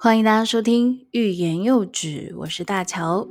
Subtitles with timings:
[0.00, 3.26] 欢迎大家收听《欲言又止》，我是大乔。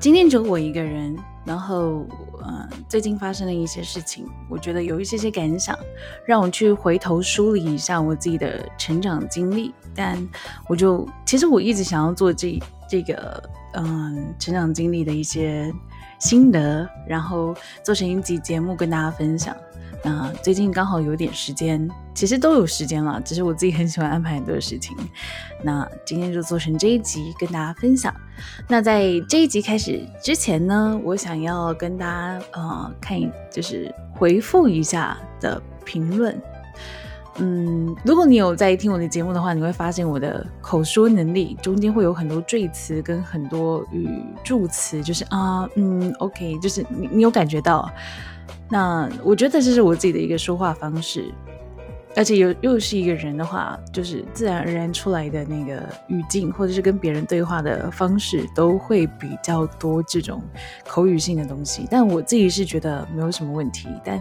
[0.00, 2.04] 今天只有我一个人，然后，
[2.44, 5.78] 嗯，最近发生了一些事情，我觉得有一些些感想，
[6.26, 9.72] 让我去回头梳理一下我自己的成长经历。
[9.94, 10.18] 但
[10.68, 13.42] 我就，其实我一直想要做这这个，
[13.74, 15.72] 嗯，成长经历的一些
[16.18, 19.56] 心得，然后做成一集节目跟大家分享。
[20.06, 24.94] 那最近刚好有点时间，其实都有时间了，只是我自己很喜欢安排很多事情。
[25.62, 28.14] 那今天就做成这一集跟大家分享。
[28.68, 33.18] 那在这一集开始之前呢，我想要跟大家呃看，
[33.50, 36.38] 就是回复一下的评论。
[37.38, 44.08] 嗯，如果你有在听我的节目的话，你会发现我的口说能力中间会有很多赘词跟很多语
[44.44, 47.90] 助词，就是啊，嗯，OK，就是你你有感觉到。
[48.70, 51.24] 那我觉得这是我自己的一个说话方式，
[52.14, 60.40] 而且又又是一个人的话，就是自然而然出来的那个语境，或者是跟别人对话的方式，都会比较多这种
[60.86, 61.86] 口语性的东西。
[61.90, 63.88] 但我自己是觉得没有什么问题。
[64.04, 64.16] 但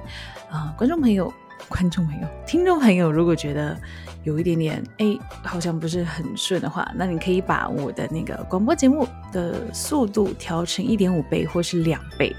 [0.50, 1.32] 啊，观众朋友、
[1.74, 3.76] 观众朋友、听众朋友，如果觉得
[4.24, 12.32] 有一点点哎，好像不是很顺的话，那你可以把我的那个广播节目的速度调成一点五倍或是两倍。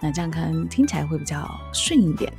[0.00, 2.32] 那这样可能听起来会比较顺一点。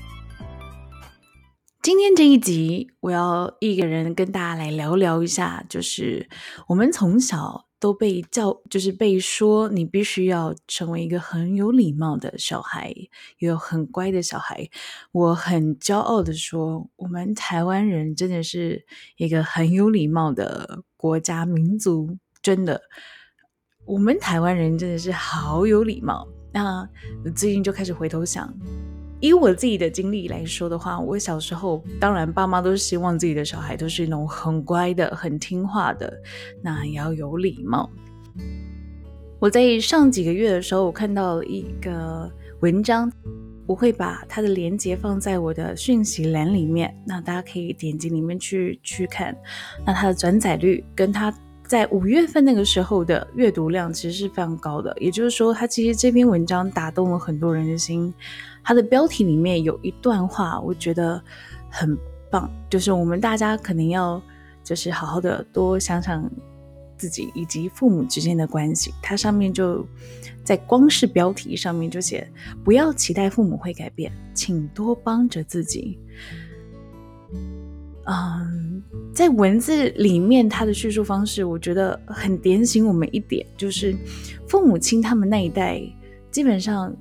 [1.82, 6.30] 今天这一集，我要一个人跟大家来聊聊一下，就是
[6.68, 12.94] 我们从小都被教，就是被说你必须要成为一个很有礼貌的小孩，
[13.40, 14.70] 有很乖的小孩。
[15.12, 18.86] 我很骄傲的说，我们台湾人真的是
[19.18, 22.80] 一个很有礼貌的国家民族，真的，
[23.86, 26.28] 我们台湾人真的是好有礼貌。
[26.54, 26.88] 那
[27.36, 28.54] 最近就开始回头想，
[29.22, 36.12] 以我自己的经历来说的话，我小时候当然爸妈都是希望自己的小孩都是那种很乖的、很听话的，
[36.62, 37.90] 那也要有礼貌。
[39.40, 42.30] 我在上几个月的时候，我看到一个
[42.60, 43.12] 文章，
[43.66, 49.38] 我会把它的链接放在我的讯息栏里面，那大家可以点击里面去去看。
[49.86, 51.34] 那它的转载率跟它。
[51.68, 58.14] 在五月份那个时候的阅读量其实是非常高的，也就是说，它其实这篇文章打动了很多人的心。
[58.64, 61.22] 它的标题里面有一段话，我觉得
[61.70, 61.98] 很
[62.30, 64.22] 棒，就是我们大家可能要
[64.64, 66.30] 就是好好的多想想
[66.98, 68.94] 自己以及父母之间的关系。
[69.02, 69.86] 它上面就
[70.44, 72.28] 在光是标题上面就写：
[72.64, 75.98] 不要期待父母会改变，请多帮着自己。
[78.06, 78.82] 嗯，
[79.14, 83.96] 在文字里面，他的叙述方式，我觉得很点醒我们一点，就是
[84.48, 85.82] 父母亲他们那一代，
[86.32, 86.94] 基本上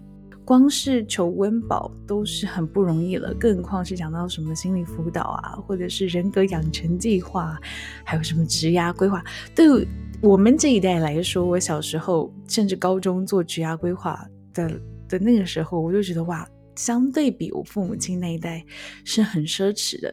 [0.51, 7.57] 光是求温饱都是很不容易了，更何况是讲到什么心理辅导啊，或者是人格养成计划，
[8.05, 9.23] 还有什么职涯规划，
[9.55, 9.87] 对
[10.21, 14.69] 我们这一代来说，我小时候甚至高中做职涯规划的
[15.09, 16.45] 的那个时候，我就觉得哇，
[16.75, 18.65] 相对比我父母亲那一代
[19.05, 20.13] 是很奢侈的。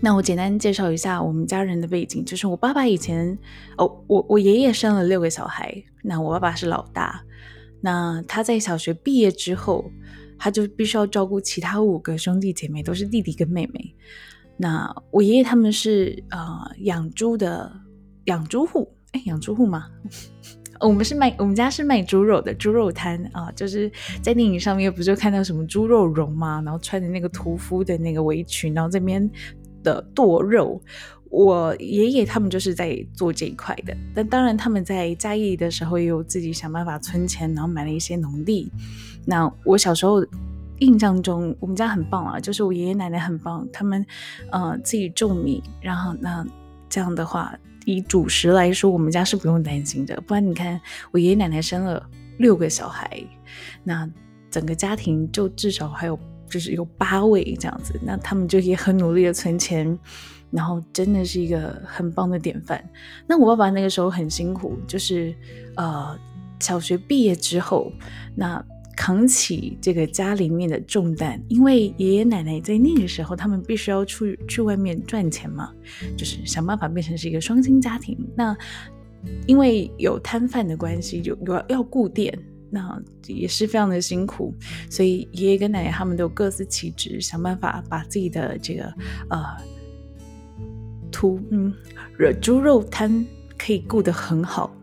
[0.00, 3.38] 那我简单介绍一下我们家人的背景，就是我爸爸以前
[3.76, 7.22] 哦，我我爷爷生了六个小孩，那我爸爸是老大，
[7.80, 9.90] 那他在小学毕业之后，
[10.38, 13.94] 他就必须要照顾其他五个兄弟姐妹，都是弟弟跟妹妹。
[14.56, 17.72] 那我爷爷他们是呃养猪的
[18.24, 19.86] 养猪户，哎，养猪户吗？
[20.80, 23.90] 我们是卖我们家是卖猪肉的猪肉摊啊，就是
[24.22, 26.62] 在电影上面不就看到什么猪肉荣吗？
[26.64, 29.30] 然后穿着那个屠夫的那个围裙，然后这边。
[29.82, 30.78] 的剁肉，
[31.30, 33.96] 我爷爷他们就是在做这一块的。
[34.14, 38.70] 但当然，他们在嘉义的时候也有自己想办法存钱，然后买了一些农地。
[39.24, 40.26] 那我小时候
[40.80, 44.04] 印象中，我们家很棒啊，就是我爷爷奶奶很棒，他们
[44.50, 46.44] 呃自己种米，然后那
[46.88, 50.20] 这样的话，以主食来说，我们家是不用担心的。
[50.26, 50.80] 不然你看，
[51.12, 52.04] 我爷爷奶奶生了
[52.38, 53.22] 六个小孩，
[53.84, 54.10] 那
[54.50, 56.18] 整个家庭就至少还有。
[56.50, 59.96] 就是有八位这样子，那他们就也很努力的存钱，
[60.50, 62.82] 然后真的是一个很棒的典范。
[63.26, 65.34] 那我爸爸那个时候很辛苦，就是
[65.76, 66.18] 呃
[66.58, 67.92] 小学毕业之后，
[68.34, 68.64] 那
[68.96, 75.72] 扛起这个家里面的重担，因为爷爷奶奶在那个时候他们必须要出去外面赚钱嘛，
[76.16, 78.18] 就是想办法变成是一个双薪家庭。
[78.36, 78.56] 那
[79.46, 82.38] 因为有摊贩的关系，有有要顾店。
[82.72, 84.54] 那也是非常的辛苦，
[84.88, 88.84] 所以爷爷跟奶奶他们都各司其职，想办法把自己的这个
[89.28, 89.44] 呃
[91.20, 91.74] 土嗯
[92.40, 93.26] 猪肉摊
[93.58, 94.74] 可以顾得很好。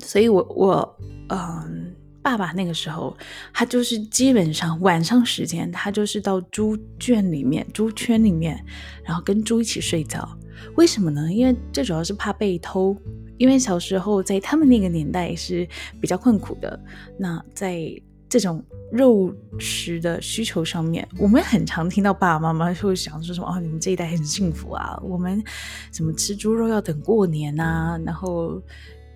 [0.00, 3.16] 所以我我嗯，爸爸那个时候
[3.54, 8.62] 他就是基本上晚上时间，他就是到猪圈里面、猪圈里面，
[9.02, 10.28] 然后跟猪一起睡觉。
[10.76, 11.32] 为什么呢？
[11.32, 12.94] 因为最主要是怕被偷。
[13.38, 15.66] 因为小时候在他们那个年代是
[16.00, 16.78] 比较困苦的。
[17.16, 17.88] 那在
[18.28, 25.42] 这种肉食的需求上面，我们很常听到爸爸妈妈会想说什么：“哦，你们这一代很幸福啊，我们
[25.90, 27.98] 怎么吃猪肉要等过年啊？
[28.04, 28.60] 然后，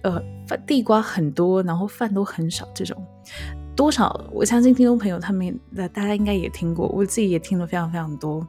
[0.03, 0.23] 呃，
[0.67, 2.69] 地瓜很多，然后饭都很少。
[2.75, 2.97] 这种
[3.77, 5.59] 多少，我相信听众朋友他们
[5.93, 8.47] 大家应该也听过，我自己也听了非常非常多。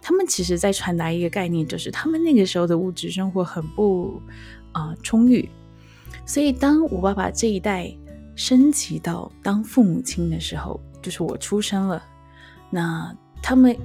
[0.00, 4.20] 他们其实在传达一个概念，就是他们那个时候的物质生活很不。
[4.72, 5.48] 啊，充裕，
[6.26, 7.90] 所以当我爸爸这一代
[8.36, 12.04] 升级到当父母亲的时候，就是我出生了，
[12.70, 13.12] 那
[13.42, 13.76] 他们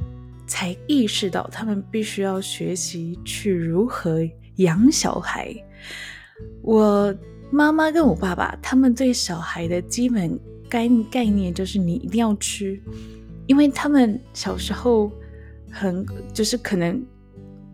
[0.45, 4.19] 才意识到，他们必须要学习去如何
[4.57, 5.55] 养小孩。
[6.61, 7.15] 我
[7.49, 10.37] 妈妈跟我爸爸，他们对小孩的基本
[10.69, 12.77] 概概念就是你一定要吃，
[13.47, 15.11] 因为他们小时候
[15.71, 17.01] 很就是可能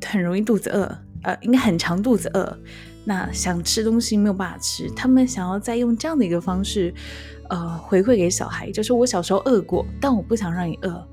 [0.06, 0.84] 很容易肚子饿，
[1.24, 2.60] 呃，应该很长肚子饿。
[3.10, 6.94] 那想吃东西没有办法吃，他们想要再用这样的一个方式，
[7.50, 11.08] 呃，回馈给小孩，就是我小时候饿过，但我不想让你饿，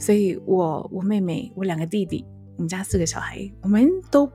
[0.00, 2.26] 所以我、我妹妹、我两个弟弟，
[2.56, 4.28] 我们家四个小孩，我们都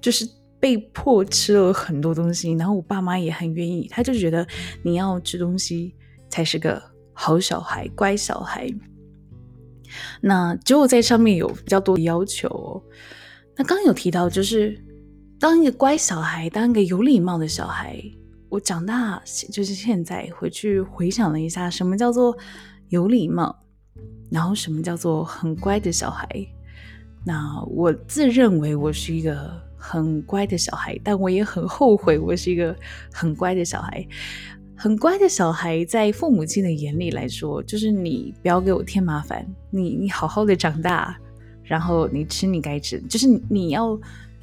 [0.00, 4.44] 就是被迫吃了很多东西，然后我爸妈也很愿意，他就觉得
[4.82, 5.94] 你要吃东西
[6.28, 6.82] 才是个
[7.12, 8.68] 好小孩、乖小孩。
[10.20, 12.82] 那只有在上面有比较多的要求，哦
[13.56, 14.76] 那刚有提到就是。
[15.40, 17.98] 当一个乖小孩，当一个有礼貌的小孩，
[18.50, 22.36] 我长大就是现在回去回想了一下，什么叫做
[22.90, 23.56] 有礼貌，
[24.30, 26.28] 然后什么叫做很乖的小孩。
[27.24, 32.76] 那我自认为我是一个很乖的小孩，但我也很后悔我是一个
[33.10, 34.06] 很乖的小孩。
[34.76, 41.18] 很乖的小孩，在父母亲的眼里来说，就是你不要给我添麻烦，你你好好的长大，
[41.62, 43.98] 然后你吃你该吃，就是你要。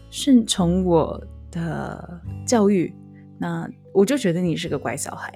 [0.10, 1.22] 顺从我
[1.52, 2.94] 的教育，
[3.38, 5.34] 那我就觉得你是个乖小孩。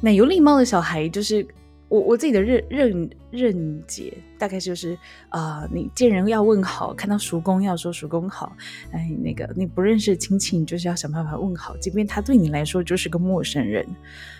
[0.00, 1.46] 那有礼貌的小孩，就是
[1.88, 4.96] 我我自己的认认认解，大概就是
[5.28, 8.56] 啊，你见人要问好，看到叔公要说叔公好。
[8.92, 13.86] 哎，那个你不认识亲戚，你就是要想办法问好，即便他对你来说就是个陌生人。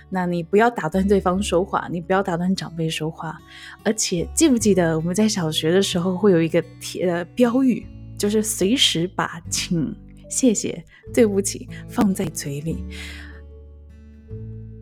[0.08, 3.38] 那你不要打断对方说话，你不要打断长辈说话。
[3.84, 7.86] 而且记不记得我们在小学的时候会有一个贴标语？
[8.20, 9.96] 就是随时把请、
[10.28, 10.84] 谢谢、
[11.14, 12.84] 对不起放在嘴里。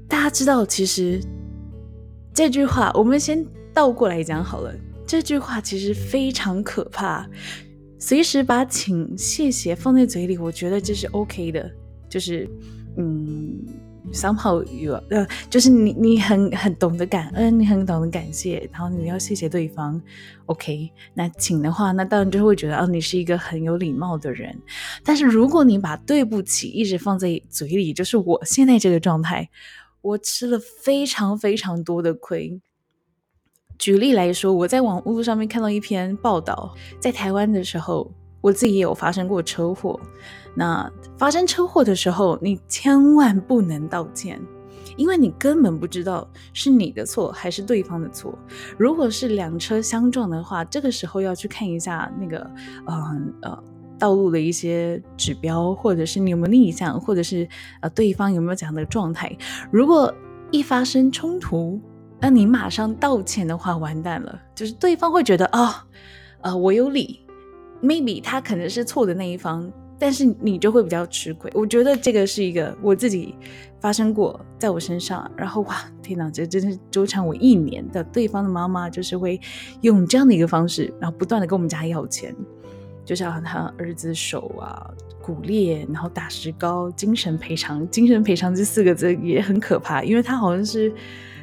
[0.08, 1.20] 大家知道，其实
[2.34, 4.74] 这句话我们先倒过来讲好了。
[5.06, 7.30] 这句话其实非常可怕。
[8.00, 11.70] 随时把请、谢谢放在嘴里，我觉得这是 OK 的。
[12.08, 12.50] 就是，
[12.96, 13.64] 嗯。
[14.12, 20.00] Somehow you 呃，就是你你很很懂得感恩，你很懂得感谢，然后你要谢谢对方。
[20.46, 24.58] OK，那请的话，那当然就会觉得啊，你是一个很有礼貌的人。
[25.04, 29.48] 但是如果你把对不起一直放在嘴里，就是我现在这个状态，
[30.00, 32.60] 我吃了非常非常多的亏。
[33.78, 39.98] 举例来说，我在网络上面看到一篇报道，在台湾的时候，我自己也有发生过车祸。
[40.54, 44.40] 那发生车祸的时候，你千万不能道歉，
[44.96, 48.36] 因为你根本不知道是你的错还是对方的错。
[48.76, 52.50] 如果是两车相撞的话，这个时候要去看一下那个，
[52.86, 53.62] 嗯呃，
[53.98, 57.48] 道路的一些指标，或者是你有没有逆向，或者是
[57.80, 59.36] 呃对方有没有这样的状态。
[59.70, 60.12] 如果
[60.50, 61.80] 一发生冲突，
[62.20, 65.86] 那你马上道歉的话，完蛋了，就是对方会觉得啊，
[66.40, 67.20] 呃，我有理
[67.82, 69.70] ，maybe 他可能是错的那一方。
[70.00, 73.34] 但是你就会比较吃亏，我觉得这个是一个我自己
[73.80, 78.04] 发生过在我身上，然后哇，天哪，这真是纠缠我一年的。
[78.04, 79.40] 对方的妈妈就是会
[79.80, 82.32] 用这样的一个方式，然后不断的跟我们家要钱，
[83.04, 84.88] 就像他儿子手啊
[85.20, 90.94] 骨裂，然后打石膏，精神赔偿，精神赔偿这四个字也很可怕，因为他好像是，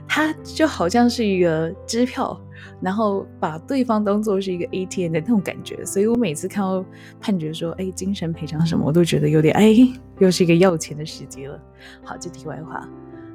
[0.08, 2.40] 他就好像是一个支票。
[2.82, 6.84] 然后把对方当做是一个 ATM 的那种感觉，所以我每次看到
[7.20, 9.76] 判决说，哎，精神赔偿什么，我都觉得有点，哎，
[10.20, 11.60] 又是一个要钱的时机了。
[12.04, 12.88] 好，就题外话。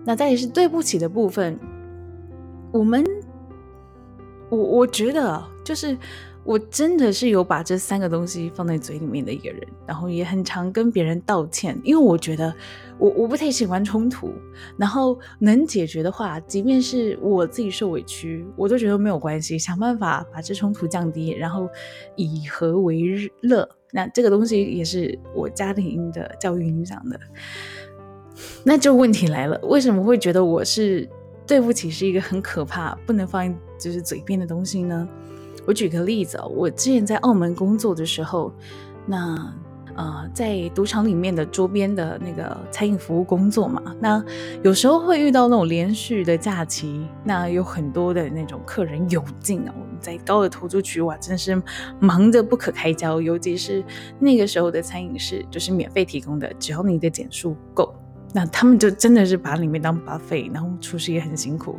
[0.05, 1.59] 那再也是对不起的部分，
[2.73, 3.05] 我们，
[4.49, 5.97] 我我觉得就是。
[6.43, 12.53] 我真的是有把这三个东西放在嘴里面的一个人，然后也很常跟别人道歉，因为我觉得
[12.99, 14.33] 我我不太喜欢冲突，
[14.77, 21.69] 然后能解决的话，即便是我自己受委屈，我都觉得没有关系，想办法把这冲突降低，然后
[22.17, 23.69] 以和为乐。
[23.93, 27.21] 那这个东西也是我家庭的教育影响的。
[28.65, 31.09] 那就问题来了，为什么会觉得我是
[31.47, 35.09] 对不起是一个很可怕、不能放就是嘴边的东西呢？
[35.67, 38.53] 我举个例子哦，我之前在澳门工作的时候，
[39.07, 39.55] 那。
[39.97, 44.25] 呃，在赌场里面的桌边的那个餐饮服务工作嘛，那
[44.63, 51.61] 有时候会遇到那种连续的假期，那有很多的那种客人涌进啊，我们在高尔投注区哇，真的是
[51.99, 53.85] 忙得不可开交，尤其是
[54.21, 57.93] 那个时候的餐饮是就是免费提供的，只要你的点数够，
[58.33, 61.77] 那他们就真的是把里面当 buffet，然后厨师也很辛苦。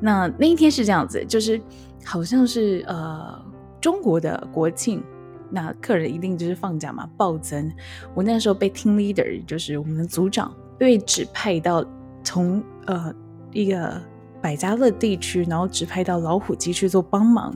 [0.00, 1.60] 那那一天是这样子，就是
[2.04, 3.42] 好像是呃
[3.80, 5.02] 中国的国庆。
[5.50, 7.70] 那客人一定就是放假嘛，暴增。
[8.12, 11.84] 我那时候被 team leader，就是我们的组长，被指派到
[12.24, 13.14] 从呃
[13.52, 14.02] 一个
[14.42, 17.54] 百家乐地区，然后指派到老虎机去做帮忙。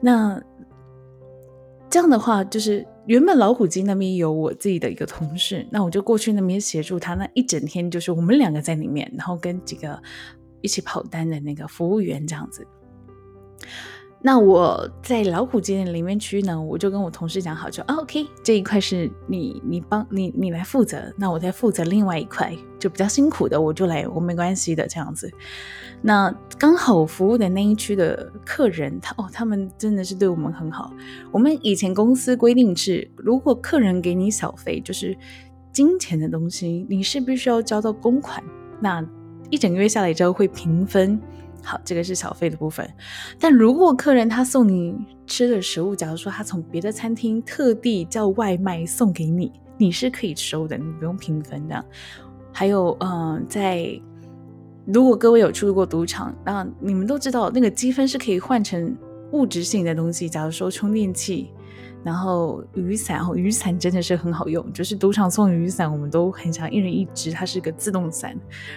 [0.00, 0.40] 那
[1.90, 7.14] 这样的话，就是原本老虎机那边有我自己的一个同事，那我就过去那边协助他。
[7.14, 10.00] 那一整天就是我们两个在里面，然后跟几个
[10.60, 12.64] 一起跑单的那个服务员这样子。
[14.22, 25.30] 那我在老虎机的里面区呢，我就跟我同事讲好，就 OK 这一块是你你帮你你来负责，那我再负责另外一块，就比较辛苦的我就来，我没关系的这样子。
[26.02, 30.92] 那刚好服务的那一区的客人，他哦，他们真的是对我们很好。
[31.30, 35.16] 我们以前公司规定是，如果客人给你小费，就是
[35.72, 38.42] 金钱的东西，你是必须要交到公款，
[38.80, 39.06] 那
[39.50, 41.20] 一整个月下来之后会平分。
[41.66, 42.88] 好，这个是小费的部分。
[43.40, 44.96] 但如果客人他送你
[45.26, 51.84] 吃的食物，假如说他从别的餐厅特地叫外卖送给你，你是可以收的，你不用平分的。
[52.52, 54.00] 还有，嗯，在
[54.86, 58.96] 如果各位有去过赌场，那你们都知道那个积分是可以换成
[59.32, 61.50] 物质性的东西，假如说充电器。
[62.04, 68.36] 然后雨伞哦，雨伞真的是很好用，就是赌场送雨伞，我们都很想一人一只，它是个自动伞，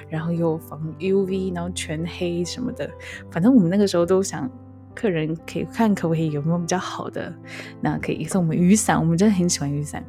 [0.09, 2.89] 然后又防 UV，然后全黑什么的。
[3.29, 4.49] 反正我们那个时候都想，
[4.95, 7.31] 客人可以看可不可以有没有比较好的，
[7.79, 10.03] 那可以送我们雨伞，我们真的很喜欢雨伞，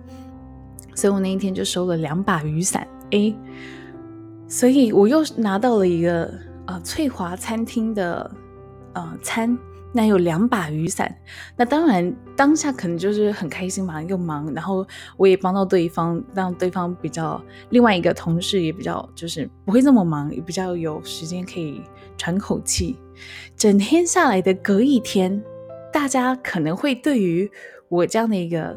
[0.94, 2.88] 所以我那一天就收了两把雨伞。
[3.10, 3.34] 哎，
[4.48, 6.32] 所以我又拿到了一个
[6.66, 8.30] 呃翠华餐厅的
[8.94, 9.58] 呃餐。
[9.92, 11.12] 那有两把雨伞，
[11.56, 21.82] 那当然当下可能就是很开心嘛，又忙，然后我也帮到对方，让对方比较另外一个同事也比较就是不会这么忙，也比较有时间可以
[22.16, 22.96] 喘口气。
[23.56, 25.42] 整天下来的隔一天，
[25.92, 27.50] 大家可能会对于
[27.88, 28.76] 我这样的一个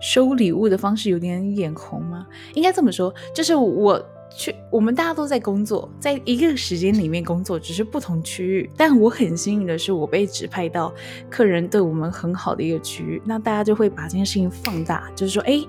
[0.00, 2.26] 收礼物的方式有点眼红吗？
[2.54, 4.02] 应该这么说，就是我。
[4.30, 8.70] 去，我们大家都在工作，在一个时间里面工作，只是不同区域。
[8.76, 10.92] 但我很幸运的是，我被指派到
[11.30, 15.64] 客人对我们很好的一个区域，那大家就会把这件事情放大，就是说，哎，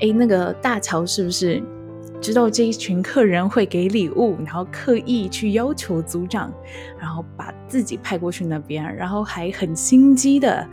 [0.00, 1.60] 哎，那个大乔是不是
[2.20, 6.52] 知道这一群客人会给礼物，然后刻意去要求组长，
[7.00, 10.64] 然后把自己派过去那边，然后还很心机的，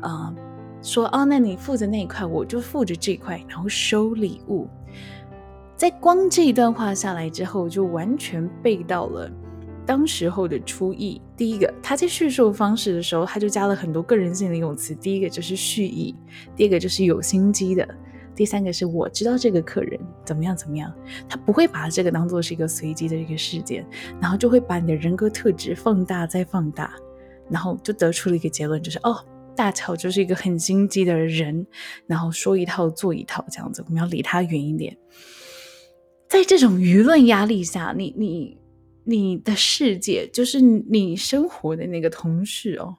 [0.00, 0.34] 呃，
[0.82, 4.68] 说，哦，那你负责那一块，我就负责这一块，然后收礼物。
[5.76, 9.30] 在光这一段话下来之后，就完全背到了
[9.84, 11.20] 当时候的初意。
[11.36, 14.94] 第一个，他在叙述方式的时候，他就加了很多个人性的用词。
[14.94, 16.14] 第一个就是蓄意，
[16.56, 17.86] 第二个就是有心机的，
[18.34, 20.90] 第三个是我知道这个客人怎么样怎么样，
[21.28, 23.86] 他不会把这个当做是一个随机的一个事件，
[24.18, 26.94] 然后就会把你的人格特质放大再放大，
[27.50, 29.22] 然后就得出了一个结论，就是哦，
[29.54, 31.66] 大乔就是一个很心机的人，
[32.06, 34.96] 然后说一套做一套这样子，我们要离他远一点。
[36.28, 38.58] 在这种舆论压力下，你你
[39.04, 42.96] 你的世界就是你生活的那个同事哦，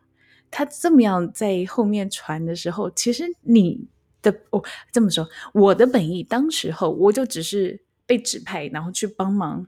[0.50, 3.88] 他这么样在后面传的时候，其实你
[4.22, 9.68] 的哦这么说，我的本意当时候我就只是被指派，然后去帮忙，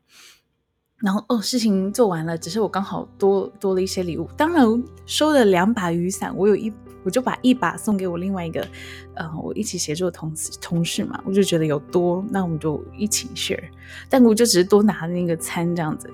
[0.97, 4.65] 然后哦事情做完了，只是我刚好多多了一些礼物，当然
[5.05, 6.71] 收了两把雨伞，我有一。
[7.03, 8.67] 我就把一把送给我另外一个，
[9.15, 13.63] 呃，我一起协作的同事同事嘛，我就觉得有多，那我们就一起 share。
[14.09, 16.09] 但我就只是多拿那个餐这样子。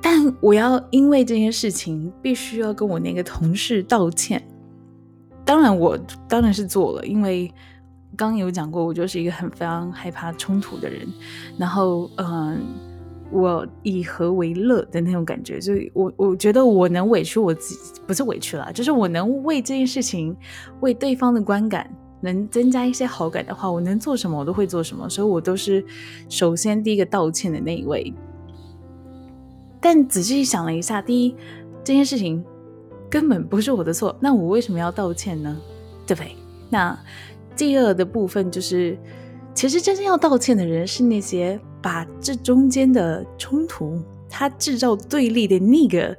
[0.00, 4.42] 但我要因为这件事情，必须要跟我那个同事道歉。
[5.44, 5.98] 当然，我
[6.28, 7.48] 当然是做了，因为
[8.16, 11.06] 刚刚有讲过，我就是一个很非常害怕冲突的人。
[11.58, 12.62] 然后，嗯。
[13.30, 20.36] 我以和为乐的那种感觉，就我我觉得我能委屈我自己，不是委屈了，就是我能为这件事情，
[20.80, 25.84] 为对方的观感能增加一些好感的话，我能做什么我都会做什么，所以我都是
[26.28, 28.12] 首先第一个道歉的那一位。
[29.80, 31.34] 但仔细想了一下，第一
[31.84, 32.44] 这件事情
[33.10, 35.56] 根本不是我的错，那我为什么要道歉呢？
[36.06, 36.32] 对不对？
[36.70, 36.98] 那
[37.56, 38.98] 第二的部分就是。
[39.54, 46.16] 其实真正要道歉的人是那些把这中间的冲突，他制造对立的那个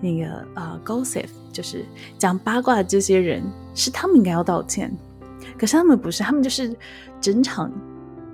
[0.00, 1.84] 那个呃 gossip，就是
[2.18, 3.42] 讲八卦的这些人，
[3.74, 4.92] 是他们应该要道歉。
[5.58, 6.74] 可是他们不是，他们就是
[7.20, 7.70] 整场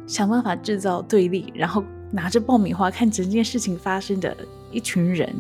[0.07, 4.37] 想办法制造对立，然后拿着爆米花看整件事情发生的
[4.71, 5.35] 一群人。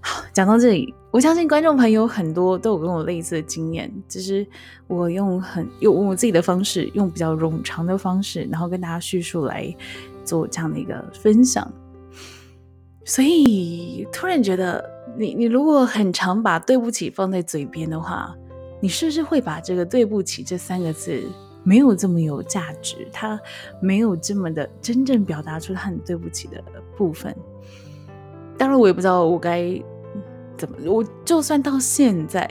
[0.00, 4.46] 好，讲到这里，我相信观众朋友很多都有跟我类似的经验，就是
[4.86, 9.74] 我用很用我自己的方式，用比较冗长的方式，然后跟大家叙述来
[10.24, 11.68] 做这样的一个分享。
[13.04, 18.32] 所以突然觉得，你你如果很常把对不起放在嘴边的话，
[18.80, 21.20] 你是不是会把这个对不起这三个字
[21.64, 23.08] 没有这么有价值？
[23.12, 23.36] 它
[23.82, 26.62] 没有这么的真正表达出他很对不起的
[26.96, 27.34] 部分。
[28.56, 29.82] 当然，我也不知道我该
[30.58, 30.76] 怎么。
[30.84, 32.50] 我就算到现在，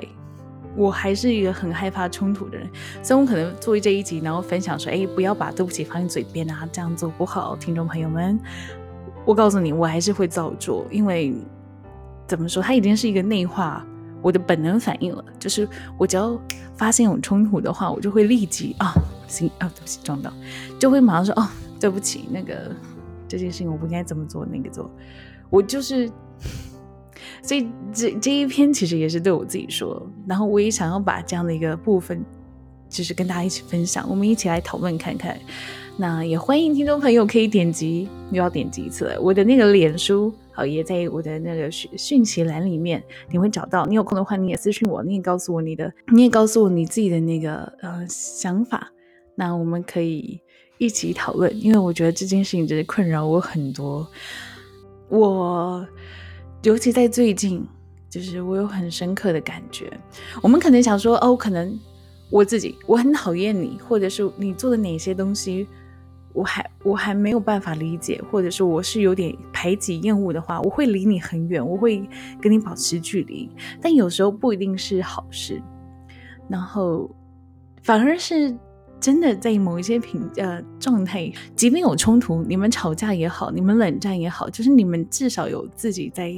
[0.75, 2.67] 我还是一个很害怕冲突的人。
[3.03, 8.39] 所以我可能作为这一集，然后分享说：“哎，不要把对不起放在嘴边啊，这样做不好。”听众朋友们，
[9.25, 11.35] 我告诉你，我还是会照做，因为
[12.25, 13.85] 怎么说，它已经是一个内化
[14.21, 15.23] 我的本能反应了。
[15.37, 16.39] 就是我只要
[16.75, 18.93] 发现有冲突的话，我就会立即啊，
[19.27, 20.31] 行啊，对不起，撞到，
[20.79, 21.47] 就会马上说：“哦，
[21.79, 22.71] 对不起，那个
[23.27, 24.89] 这件事情我不应该这么做，那个做。”
[25.49, 26.11] 我就是，
[27.41, 32.24] 所以这这一篇其实也是对我自己说，然后我也想要把这样的一个部分，
[32.89, 35.38] 就是跟大家一起分享，我们一起来讨论看看。
[36.00, 43.84] 那也欢迎听众朋友可以点击，又要点击一次，我的那个脸书，好，也在我的那个讯讯息栏里面，你会找到。
[43.88, 48.91] 你有空的话，你也私信我，你也告诉我你的，你也告诉我你自己的那个呃想法，
[49.34, 50.39] 那我们可以
[50.77, 54.08] 一起讨论，因为我觉得这件事情真的困扰我很多。
[55.10, 55.84] 我
[56.67, 57.65] 尤其在最近，
[58.09, 59.89] 就是我有很深刻的感觉。
[60.41, 61.79] 我们可能想说，哦，可能
[62.29, 65.65] 我自己我很讨厌你，或者是你做的哪些东西，
[66.33, 72.05] 我还我还没有办法理解，或者是我是有点排挤厌恶的话，我会离你很远，我会
[72.42, 73.50] 跟你保持距离。
[73.81, 75.61] 但有时候不一定是好事，
[76.50, 77.09] 然后
[77.81, 78.53] 反而是。
[79.00, 86.33] 真的在某一些品呃状态，即便有冲突，你们吵架也好，你们冷战也好，就是你们至少有自己在，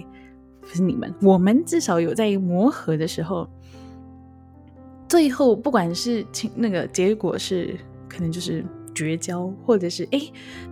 [0.61, 3.47] 不是你们，我们至少有在磨合的时候，
[5.07, 10.21] 最后不管是情那个结果是可能就是绝交，或者是哎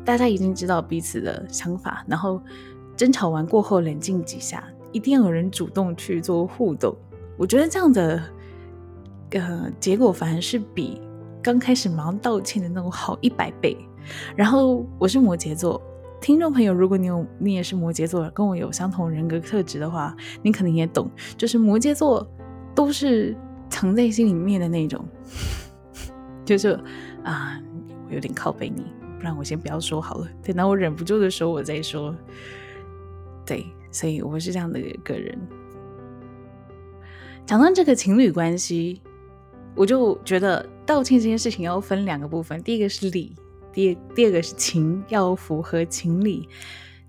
[0.05, 2.41] 大家已经知道彼此的想法，然后
[2.95, 6.95] 争吵完过后冷静几下，一定有人主动去做互动。
[7.37, 8.21] 我觉得这样的
[9.31, 11.01] 呃结果反而是比。
[11.39, 13.77] 刚开始忙道歉的那种好一百倍，
[14.35, 15.81] 然后我是摩羯座，
[16.19, 22.27] 听众朋友，如果你有你也是摩羯座，跟我有相同人格特质的话，你可能也懂，就是摩羯座
[22.75, 23.35] 都是
[23.69, 25.05] 藏在心里面的那种，
[26.43, 26.79] 就是
[27.23, 27.61] 啊，
[28.09, 28.85] 我有点靠背你，
[29.17, 32.15] 不然我先不要说好了，等到我忍不住的时候我再说。
[33.45, 35.37] 对，所以我是这样的一个人。
[37.45, 39.01] 讲到这个情侣关系。
[39.75, 43.35] 我就觉得道歉这件事情要分两个部分，第一个是理，
[43.77, 46.49] 第第二个是情，要符合情理。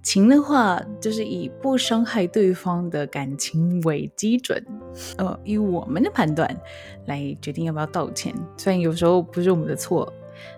[0.02, 4.62] 情的话，就是以不伤害对方的感情为基准，
[5.16, 6.46] 呃，以我们的判断
[7.06, 8.34] 来决定要不要道歉。
[8.58, 10.12] 虽然有时候不是我们的错，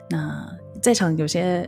[0.08, 1.64] 那在场有些。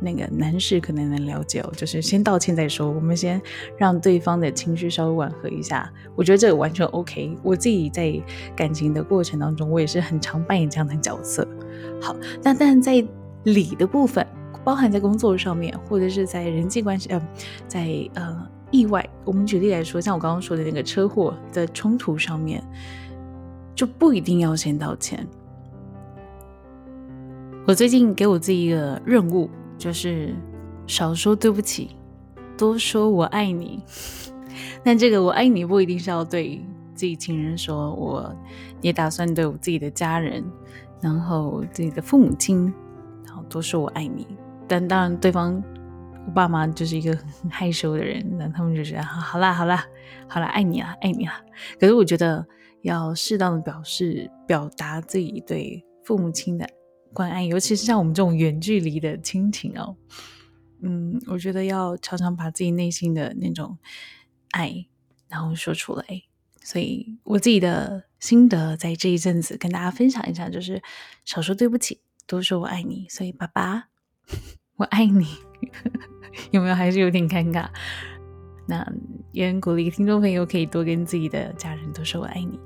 [0.00, 3.40] 那个男士可能能了解哦，就是先道歉再说，我们先
[3.78, 5.90] 让对方的情绪稍微缓和一下。
[6.16, 7.34] 我觉得这个完全 OK。
[7.42, 8.12] 我自己在
[8.56, 11.46] 感情的过程当中，我也是很常扮演这样的角色。
[12.02, 13.02] 好，那但在
[13.44, 14.26] 理的部分，
[14.64, 17.28] 包含在工作上面，或者是在人际关系，呃，
[17.68, 22.62] 在呃意外，我们举例来说，像我刚刚说的那个车祸的冲突上面，
[23.74, 25.26] 就不一定要先道歉。
[27.66, 29.48] 我最近给我自己一个任务。
[29.76, 30.32] 就是
[30.86, 31.96] 少说对不起，
[32.56, 33.82] 多说我爱你。
[34.84, 38.34] 但这个我爱你不一定是要对自己亲人说，我
[38.80, 40.44] 也打算对我自己的家人，
[41.00, 42.72] 然后自己的父母亲，
[43.54, 44.26] 都说我爱你。
[44.66, 45.62] 但当然，对方
[46.26, 49.86] 我爸妈就是一个很 害羞的人，那他们就觉得好啦好啦
[50.26, 51.40] 好啦，爱你啦爱你啦。
[51.78, 52.44] 可是我觉得
[52.82, 56.68] 要适当的表示表达自己对父母亲的。
[57.12, 59.94] 关爱，尤其是像我们这种远距离的亲情哦，
[60.82, 63.78] 嗯，我觉得要常常把自己内心的那种
[64.50, 64.84] 爱，
[65.28, 66.04] 然后说出来。
[66.64, 70.82] 所以我自己的心得，在这一阵子跟大家分享一下，就是
[71.24, 73.06] 少说对不起，都说我爱你。
[73.08, 73.84] 所以爸爸，
[74.76, 75.26] 我爱你，
[76.52, 77.66] 有没有还是有点尴尬？
[78.66, 78.86] 那
[79.32, 82.58] 也鼓励听众朋友可以多跟自己的家人多说我爱你。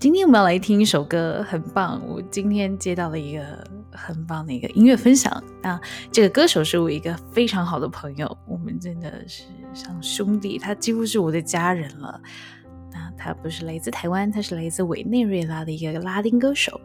[0.00, 2.02] 今天我们要来听一首歌，很棒。
[2.06, 5.42] 我今天接到了一个很棒的一个音乐分享。
[5.62, 5.80] 那
[6.12, 12.20] 这个歌手是我一个非常好的朋友，我们真的是像兄弟，他几乎是我的家人了。
[12.92, 16.78] 那他不是来自台湾，他是来自委内瑞拉的一个拉丁歌手。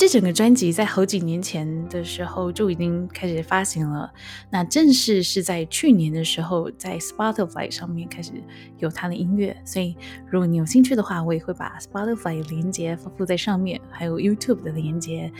[0.00, 4.10] 这整个专辑在好几年前的时候就已经开始发行了，
[4.48, 8.32] 那正式是在去年的时候在 Spotify 上面开始
[8.78, 9.54] 有他的音乐。
[9.62, 9.94] 所以
[10.30, 15.30] 如果你有兴趣的话，我也会把 Spotify 连接附在上面，还有 YouTube 的连接。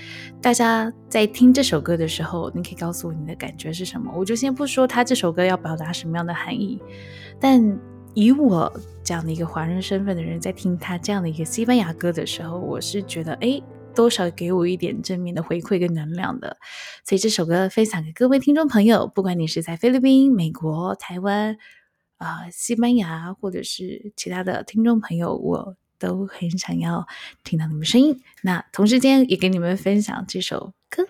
[0.42, 4.12] 大家在听这首歌的时候，你可以告诉我你的感觉是什么。
[4.14, 6.78] 我就先不说他这首歌要表达什么样的含义，
[7.40, 7.78] 但
[8.12, 8.70] 以我
[9.02, 13.58] 这样的一个华人身份的人，在听他这样的一个西班牙歌的时候，我是觉得哎。
[13.94, 16.56] 多少给我一点正面的回馈跟能量的，
[17.04, 21.56] 所以这首歌分享给各位听众朋友，不管你是在菲律宾、美国、台湾、
[22.18, 27.06] 啊西班牙，或者是其他的听众朋友，我都很想要
[27.44, 28.20] 听到你们声音。
[28.42, 31.06] 那同时间也给你们分享这首歌。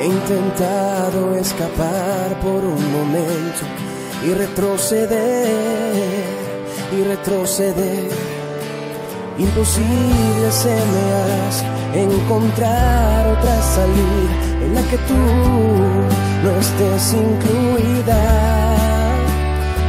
[0.00, 3.64] He intentado escapar por un momento
[4.24, 6.24] y retroceder,
[6.96, 8.08] y retroceder.
[9.38, 11.64] Imposible se me hace
[12.00, 15.14] encontrar otra salida en la que tú
[16.44, 18.20] no estés incluida.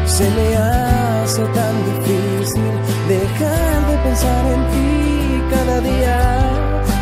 [0.08, 2.72] Se me hace tan difícil
[3.08, 6.40] dejar de pensar en ti cada día,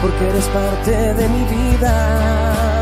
[0.01, 2.76] porque eres parte de mi vida.